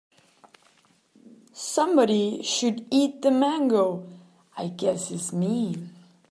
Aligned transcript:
Somebody 1.53 2.41
should 2.41 2.87
eat 2.89 3.21
the 3.21 3.29
mango, 3.29 4.09
I 4.57 4.69
guess 4.69 5.11
it 5.11 5.15
is 5.17 5.31
me. 5.31 5.75